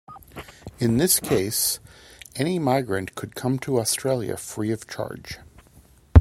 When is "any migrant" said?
2.35-3.13